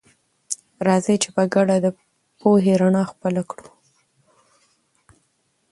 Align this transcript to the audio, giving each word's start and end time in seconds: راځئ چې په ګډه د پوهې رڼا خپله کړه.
راځئ 0.87 1.15
چې 1.23 1.29
په 1.35 1.43
ګډه 1.53 1.75
د 1.81 1.87
پوهې 2.39 2.73
رڼا 2.81 3.03
خپله 3.11 3.41
کړه. 3.49 3.67